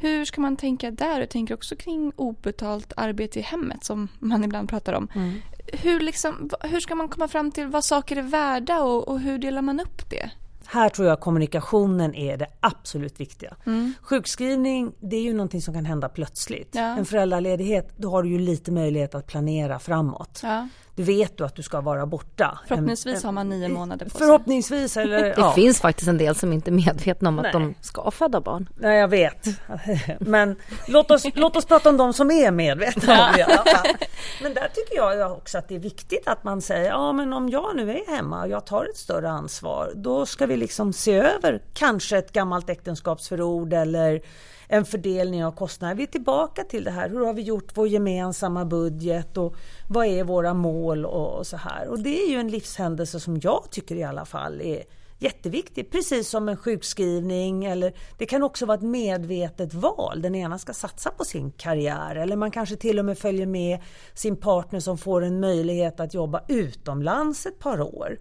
[0.00, 1.20] Hur ska man tänka där?
[1.20, 5.08] Jag tänker också kring obetalt arbete i hemmet som man ibland pratar om.
[5.14, 5.34] Mm.
[5.72, 9.38] Hur, liksom, hur ska man komma fram till vad saker är värda och, och hur
[9.38, 10.30] delar man upp det?
[10.72, 13.56] Här tror jag kommunikationen är det absolut viktiga.
[13.66, 13.92] Mm.
[14.02, 16.74] Sjukskrivning det är ju någonting som kan hända plötsligt.
[16.74, 16.80] Ja.
[16.80, 20.40] En föräldraledighet då har du ju lite möjlighet att planera framåt.
[20.42, 20.68] Ja
[21.00, 22.58] vet du att du ska vara borta.
[22.68, 24.18] Förhoppningsvis har man nio månader på sig.
[24.18, 24.96] Förhoppningsvis.
[24.96, 25.52] Eller, det ja.
[25.52, 27.46] finns faktiskt en del som inte är medvetna om Nej.
[27.46, 28.68] att de ska föda barn.
[28.76, 29.46] Nej, jag vet.
[30.20, 30.56] Men
[30.88, 33.86] låt oss, låt oss prata om de som är medvetna om det i alla fall.
[34.42, 37.48] Men där tycker jag också att det är viktigt att man säger, ja men om
[37.48, 41.14] jag nu är hemma och jag tar ett större ansvar, då ska vi liksom se
[41.14, 44.22] över kanske ett gammalt äktenskapsförord eller
[44.72, 45.94] en fördelning av kostnader.
[45.94, 49.56] Vi är tillbaka till det här, hur har vi gjort vår gemensamma budget och
[49.88, 51.88] vad är våra mål och, och så här.
[51.88, 54.84] Och det är ju en livshändelse som jag tycker i alla fall är
[55.18, 60.22] jätteviktig, precis som en sjukskrivning eller det kan också vara ett medvetet val.
[60.22, 63.78] Den ena ska satsa på sin karriär eller man kanske till och med följer med
[64.14, 68.18] sin partner som får en möjlighet att jobba utomlands ett par år.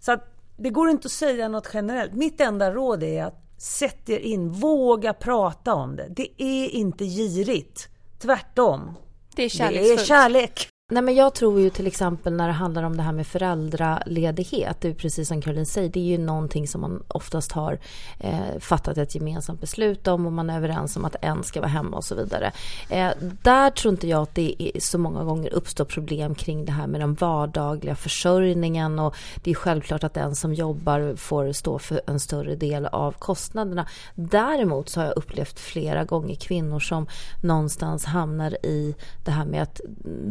[0.00, 2.12] Så att det går inte att säga något generellt.
[2.12, 6.08] Mitt enda råd är att Sätt er in, våga prata om det.
[6.08, 7.88] Det är inte girigt.
[8.18, 8.94] Tvärtom.
[9.36, 9.98] Det är kärleksfullt.
[9.98, 10.68] Det är kärlek.
[10.90, 14.80] Nej, men jag tror ju till exempel när det handlar om det här med föräldraledighet,
[14.80, 17.78] det är precis som Caroline säger, det är ju någonting som man oftast har
[18.20, 21.70] eh, fattat ett gemensamt beslut om och man är överens om att en ska vara
[21.70, 22.52] hemma och så vidare.
[22.90, 23.10] Eh,
[23.42, 26.86] där tror inte jag att det är så många gånger uppstår problem kring det här
[26.86, 32.00] med den vardagliga försörjningen och det är självklart att den som jobbar får stå för
[32.06, 33.86] en större del av kostnaderna.
[34.14, 37.06] Däremot så har jag upplevt flera gånger kvinnor som
[37.42, 39.80] någonstans hamnar i det här med att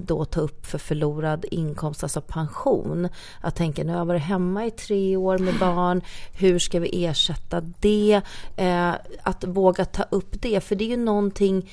[0.05, 3.09] då ta upp upp för förlorad inkomst, alltså pension.
[3.41, 6.01] Att tänka, nu har jag varit hemma i tre år med barn,
[6.33, 8.21] hur ska vi ersätta det?
[8.55, 11.69] Eh, att våga ta upp det, för det är ju någonting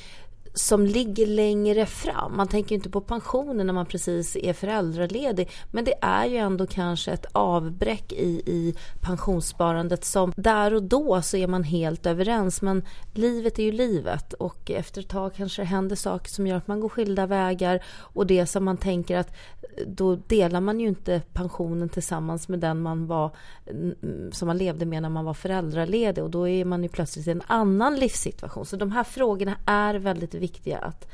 [0.55, 2.37] som ligger längre fram.
[2.37, 5.51] Man tänker inte på pensionen när man precis är föräldraledig.
[5.71, 11.23] Men det är ju ändå kanske ett avbräck i, i pensionssparandet som där och då
[11.23, 12.63] så är man helt överens.
[12.63, 16.57] Men livet är ju livet och efter ett tag kanske det händer saker som gör
[16.57, 17.85] att man går skilda vägar.
[17.99, 19.35] Och det som man tänker att
[19.87, 23.31] då delar man ju inte pensionen tillsammans med den man var
[23.67, 27.27] mm, som man levde med när man var föräldraledig och då är man ju plötsligt
[27.27, 28.67] i en annan livssituation.
[28.67, 30.44] Så de här frågorna är väldigt viktiga
[30.83, 31.09] att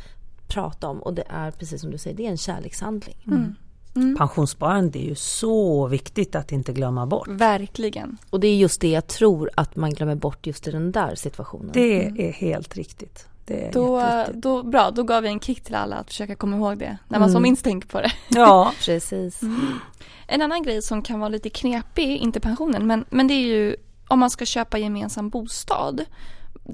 [0.49, 3.17] prata om och det är precis som du säger, det är en kärlekshandling.
[3.27, 3.55] Mm.
[3.97, 4.17] Mm.
[4.17, 7.29] Pensionssparande är ju så viktigt att inte glömma bort.
[7.29, 8.19] Verkligen.
[8.31, 11.15] Och det är just det jag tror att man glömmer bort just i den där
[11.15, 11.71] situationen.
[11.73, 12.21] Det mm.
[12.21, 13.27] är helt riktigt.
[13.45, 14.03] Det då,
[14.35, 17.19] då, bra, då gav vi en kick till alla att försöka komma ihåg det när
[17.19, 17.33] man mm.
[17.33, 18.13] som minst tänker på det.
[18.29, 19.43] Ja, precis.
[19.43, 19.79] Mm.
[20.27, 23.77] En annan grej som kan vara lite knepig, inte pensionen, men, men det är ju
[24.09, 26.05] om man ska köpa gemensam bostad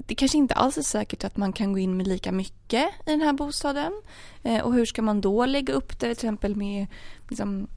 [0.05, 3.11] det kanske inte alls är säkert att man kan gå in med lika mycket i
[3.11, 3.93] den här bostaden.
[4.43, 6.87] Eh, och hur ska man då lägga upp det till exempel med
[7.29, 7.67] liksom,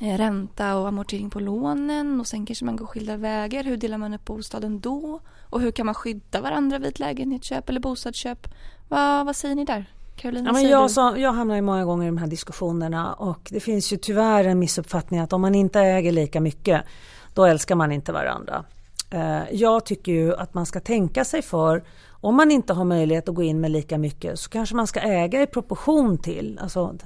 [0.00, 3.64] eh, ränta och amortering på lånen och sen kanske man går skilda vägar.
[3.64, 5.20] Hur delar man upp bostaden då?
[5.50, 8.48] Och hur kan man skydda varandra vid ett lägenhetsköp eller bostadsköp?
[8.88, 9.84] Va, vad säger ni där?
[10.16, 13.48] Caroline, ja, men jag, så, jag hamnar ju många gånger i de här diskussionerna och
[13.50, 16.82] det finns ju tyvärr en missuppfattning att om man inte äger lika mycket
[17.34, 18.64] då älskar man inte varandra.
[19.10, 21.84] Eh, jag tycker ju att man ska tänka sig för
[22.20, 25.00] om man inte har möjlighet att gå in med lika mycket så kanske man ska
[25.00, 26.96] äga i proportion till, alltså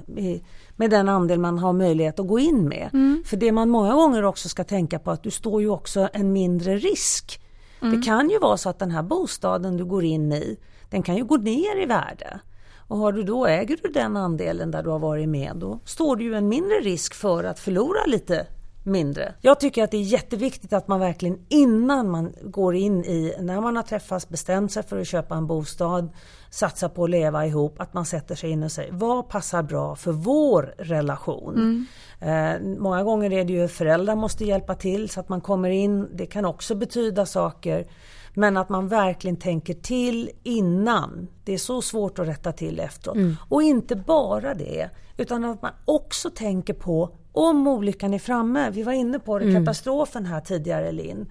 [0.75, 2.89] med den andel man har möjlighet att gå in med.
[2.93, 3.23] Mm.
[3.25, 6.33] För det man många gånger också ska tänka på att du står ju också en
[6.33, 7.41] mindre risk.
[7.81, 7.95] Mm.
[7.95, 10.57] Det kan ju vara så att den här bostaden du går in i,
[10.89, 12.39] den kan ju gå ner i värde.
[12.87, 16.15] Och har du då, äger du den andelen där du har varit med, då står
[16.15, 18.47] du ju en mindre risk för att förlora lite
[18.83, 19.33] mindre.
[19.41, 23.61] Jag tycker att det är jätteviktigt att man verkligen innan man går in i, när
[23.61, 26.09] man har träffats, bestämt sig för att köpa en bostad,
[26.49, 29.95] satsa på att leva ihop, att man sätter sig in och säger vad passar bra
[29.95, 31.55] för vår relation?
[31.55, 31.85] Mm.
[32.19, 36.09] Eh, många gånger är det ju föräldrar måste hjälpa till så att man kommer in,
[36.13, 37.87] det kan också betyda saker.
[38.35, 41.27] Men att man verkligen tänker till innan.
[41.43, 43.15] Det är så svårt att rätta till efteråt.
[43.15, 43.35] Mm.
[43.49, 48.83] Och inte bara det, utan att man också tänker på om olyckan är framme, vi
[48.83, 49.65] var inne på det, mm.
[49.65, 51.29] katastrofen här tidigare Linn.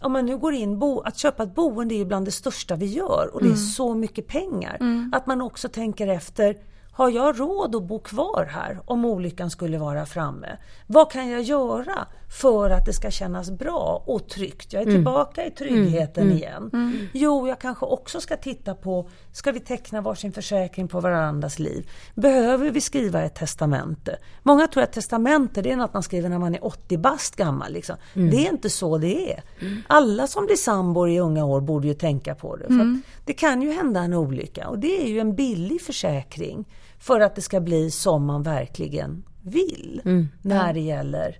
[0.00, 2.76] om man nu går in, bo, att köpa ett boende är ju bland det största
[2.76, 4.78] vi gör och det är så mycket pengar.
[5.12, 6.56] Att man också tänker efter,
[6.94, 10.56] har jag råd att bo kvar här om olyckan skulle vara framme?
[10.86, 12.06] Vad kan jag göra
[12.40, 14.72] för att det ska kännas bra och tryggt?
[14.72, 16.70] Jag är tillbaka i tryggheten igen.
[17.12, 21.90] Jo, jag kanske också ska titta på, ska vi teckna varsin försäkring på varandras liv?
[22.14, 24.18] Behöver vi skriva ett testamente?
[24.42, 27.72] Många tror att testamente det är något man skriver när man är 80 bast gammal.
[27.72, 27.96] Liksom.
[28.14, 29.42] Det är inte så det är.
[29.86, 32.64] Alla som blir sambor i unga år borde ju tänka på det.
[32.64, 36.64] Att det kan ju hända en olycka och det är ju en billig försäkring
[37.02, 40.00] för att det ska bli som man verkligen vill
[40.42, 41.38] när det gäller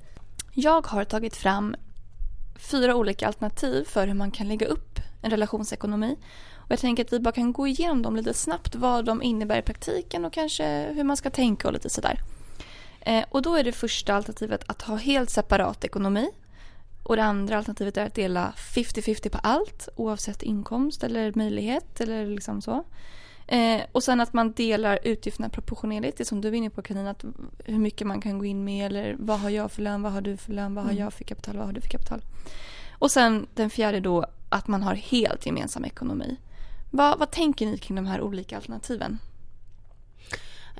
[0.52, 1.76] Jag har tagit fram
[2.56, 6.16] fyra olika alternativ för hur man kan lägga upp en relationsekonomi.
[6.54, 9.58] Och jag tänker att vi bara kan gå igenom dem lite snabbt, vad de innebär
[9.58, 12.20] i praktiken och kanske hur man ska tänka och lite sådär.
[13.00, 16.30] Eh, och då är det första alternativet att ha helt separat ekonomi.
[17.02, 22.26] Och det andra alternativet är att dela 50-50 på allt oavsett inkomst eller möjlighet eller
[22.26, 22.84] liksom så.
[23.52, 27.06] Eh, och sen att man delar utgifterna proportionerligt, det som du var inne på Karin,
[27.06, 27.24] att
[27.64, 30.20] hur mycket man kan gå in med eller vad har jag för lön, vad har
[30.20, 32.22] du för lön, vad har jag för kapital, vad har du för kapital.
[32.98, 36.36] Och sen den fjärde då att man har helt gemensam ekonomi.
[36.90, 39.18] Vad, vad tänker ni kring de här olika alternativen?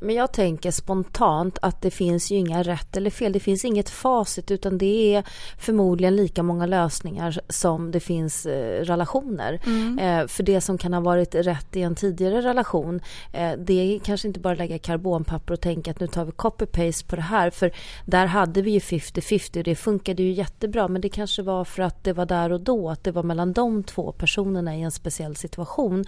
[0.03, 3.33] Men jag tänker spontant att det finns ju inga rätt eller fel.
[3.33, 5.25] Det finns inget facit utan det är
[5.59, 9.61] förmodligen lika många lösningar som det finns eh, relationer.
[10.01, 13.01] Eh, för det som kan ha varit rätt i en tidigare relation
[13.33, 17.07] eh, det är kanske inte bara lägga karbonpapper och tänka att nu tar vi copy-paste
[17.07, 17.51] på det här.
[17.51, 17.73] För
[18.07, 21.83] där hade vi ju 50-50 och det funkade ju jättebra men det kanske var för
[21.83, 22.91] att det var där och då.
[22.91, 26.05] Att det var mellan de två personerna i en speciell situation.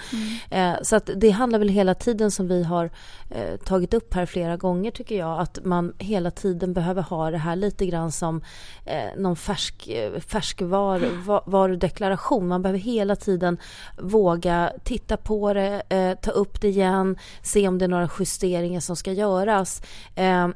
[0.50, 2.90] Eh, så att det handlar väl hela tiden som vi har
[3.30, 7.38] eh, tagit upp här flera gånger tycker jag att man hela tiden behöver ha det
[7.38, 8.42] här lite grann som
[8.86, 11.24] eh, någon färsk, eh, färskvarudeklaration.
[11.24, 12.48] färskvarudeklaration.
[12.48, 13.58] Man behöver hela tiden
[13.98, 18.80] våga titta på det, eh, ta upp det igen, se om det är några justeringar
[18.80, 19.82] som ska göras.
[20.16, 20.48] Eh,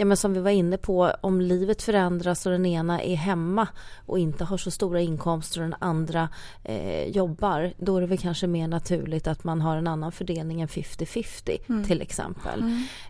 [0.00, 3.68] Ja, men som vi var inne på, om livet förändras och den ena är hemma
[4.06, 6.28] och inte har så stora inkomster och den andra
[6.64, 10.60] eh, jobbar, då är det väl kanske mer naturligt att man har en annan fördelning
[10.60, 12.62] än 50-50 till exempel.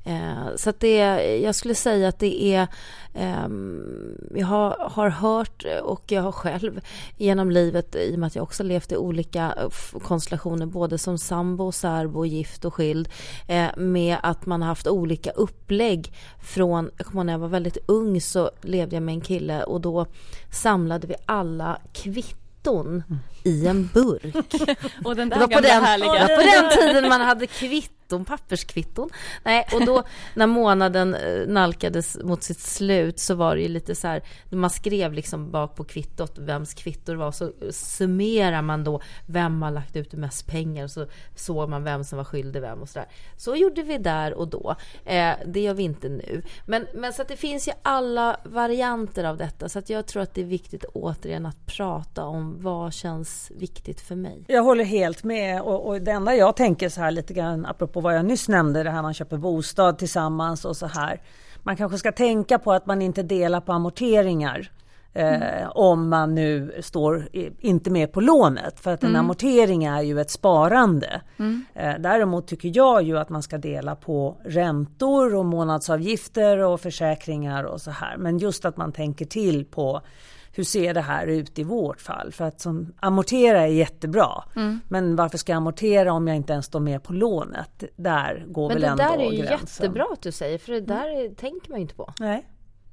[0.04, 0.96] Eh, så att det,
[1.36, 2.66] jag skulle säga att det är,
[3.14, 6.80] ehm, jag har, har hört och jag har själv
[7.16, 11.18] genom livet, i och med att jag också levt i olika eh, konstellationer, både som
[11.18, 13.08] sambo, särbo, gift och skild,
[13.48, 17.48] eh, med att man har haft olika upplägg från, jag kommer ihåg när jag var
[17.48, 20.06] väldigt ung så levde jag med en kille och då
[20.50, 23.02] samlade vi alla kvitton
[23.44, 24.34] i en burk.
[25.04, 29.10] Och den Det var, på den, var på den tiden man hade kvitton, papperskvitton.
[29.44, 30.02] Nej, och då
[30.34, 34.70] när månaden eh, nalkades mot sitt slut så var det ju lite så här, man
[34.70, 39.70] skrev liksom bak på kvittot vems kvitto det var, så summerar man då vem har
[39.70, 43.08] lagt ut mest pengar och så såg man vem som var skyldig vem och sådär.
[43.36, 44.76] Så gjorde vi där och då.
[45.04, 46.42] Eh, det gör vi inte nu.
[46.66, 50.22] Men, men så att det finns ju alla varianter av detta, så att jag tror
[50.22, 54.44] att det är viktigt återigen att prata om vad känns viktigt för mig.
[54.48, 57.97] Jag håller helt med och, och det enda jag tänker så här lite grann apropå
[58.00, 61.20] vad jag nyss nämnde, det här man köper bostad tillsammans och så här.
[61.62, 64.70] Man kanske ska tänka på att man inte delar på amorteringar.
[65.12, 70.02] Eh, om man nu står i, inte med på lånet för att en amortering är
[70.02, 71.20] ju ett sparande.
[71.74, 77.64] Eh, däremot tycker jag ju att man ska dela på räntor och månadsavgifter och försäkringar
[77.64, 78.16] och så här.
[78.16, 80.00] Men just att man tänker till på
[80.58, 82.32] hur ser det här ut i vårt fall?
[82.32, 84.44] För att som, amortera är jättebra.
[84.88, 87.84] Men varför ska jag amortera om jag inte ens står med på lånet?
[87.96, 89.66] Där går Men väl det ändå där är ju gränsen.
[89.84, 92.12] jättebra att du säger, för det där tänker man ju inte på.
[92.20, 92.46] Nej.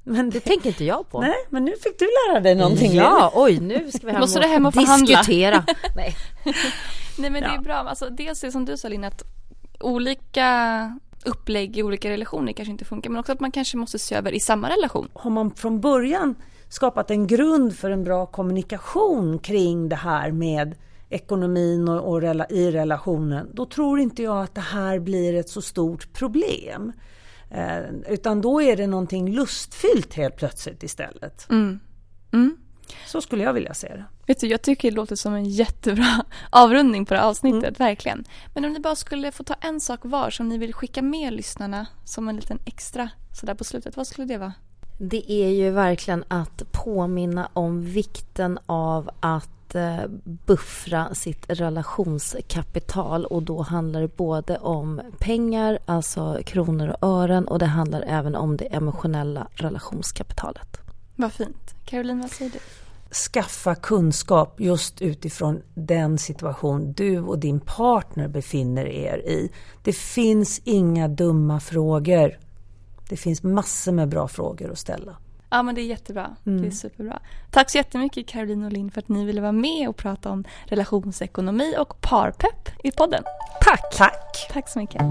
[0.03, 1.21] Men Det det, tänker inte jag på.
[1.21, 2.93] nej, men nu fick du lära dig någonting.
[2.93, 5.63] Ja, oj, nu ska vi hem Måste du hem och diskutera.
[5.95, 6.15] Nej.
[7.17, 7.55] Nej men det Ja.
[7.55, 7.73] är bra.
[7.75, 9.23] Alltså, dels det som du sa Linn, att
[9.79, 13.09] olika upplägg i olika relationer kanske inte funkar.
[13.09, 15.07] Men också att man kanske måste se över i samma relation.
[15.13, 16.35] har man från början
[16.69, 20.75] skapat en grund för en bra kommunikation kring det här med
[21.09, 25.49] ekonomin och, och rela, i relationen, då tror inte jag att det här blir ett
[25.49, 26.93] så stort problem.
[27.51, 31.49] Eh, utan då är det någonting lustfyllt helt plötsligt istället.
[31.49, 31.79] Mm.
[32.33, 32.57] Mm.
[33.05, 34.05] Så skulle jag vilja se det.
[34.27, 38.23] Vet du, jag tycker det låter som en jättebra avrundning på det här avsnittet, verkligen.
[38.53, 41.33] Men om ni bara skulle få ta en sak var som ni vill skicka med
[41.33, 44.53] lyssnarna som en liten extra sådär på slutet, vad skulle det vara?
[44.97, 53.43] Det är ju verkligen att påminna om vikten av att eh, buffra sitt relationskapital och
[53.43, 58.57] då handlar det både om pengar, alltså kronor och ören och det handlar även om
[58.57, 60.77] det emotionella relationskapitalet.
[61.15, 61.75] Vad fint.
[61.85, 62.59] Caroline, vad säger du?
[63.15, 69.51] skaffa kunskap just utifrån den situation du och din partner befinner er i.
[69.83, 72.37] Det finns inga dumma frågor.
[73.09, 75.17] Det finns massor med bra frågor att ställa.
[75.49, 76.35] Ja men det är jättebra.
[76.45, 76.61] Mm.
[76.61, 77.19] Det är superbra.
[77.51, 80.43] Tack så jättemycket Caroline och Linn för att ni ville vara med och prata om
[80.65, 83.23] relationsekonomi och parpepp i podden.
[83.61, 83.95] Tack!
[83.97, 84.47] Tack!
[84.51, 85.01] Tack så mycket.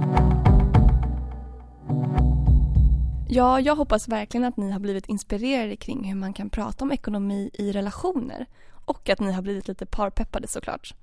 [3.29, 6.93] Ja, jag hoppas verkligen att ni har blivit inspirerade kring hur man kan prata om
[6.93, 8.47] ekonomi i relationer
[8.85, 10.95] och att ni har blivit lite parpeppade såklart.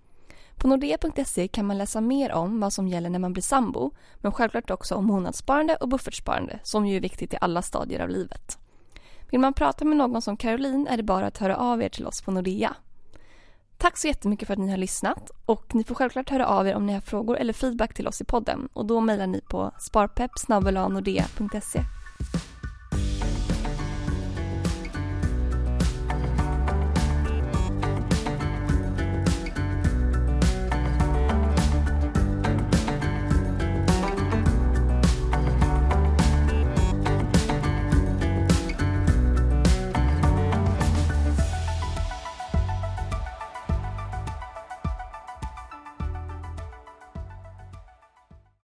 [0.61, 4.31] På nordea.se kan man läsa mer om vad som gäller när man blir sambo men
[4.31, 8.57] självklart också om månadssparande och buffertsparande som ju är viktigt i alla stadier av livet.
[9.31, 12.07] Vill man prata med någon som Caroline är det bara att höra av er till
[12.07, 12.75] oss på Nordea.
[13.77, 16.75] Tack så jättemycket för att ni har lyssnat och ni får självklart höra av er
[16.75, 19.71] om ni har frågor eller feedback till oss i podden och då mejlar ni på
[19.79, 20.31] sparpepp